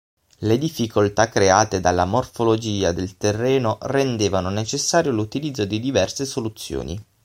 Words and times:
Le 0.39 0.57
difficoltà 0.57 1.29
create 1.29 1.79
dalla 1.79 2.05
morfologia 2.05 2.91
del 2.91 3.17
terreno 3.17 3.77
rendevano 3.81 4.49
necessario 4.49 5.11
l'utilizzo 5.11 5.63
di 5.65 5.79
diverse 5.79 6.25
soluzioni. 6.25 6.99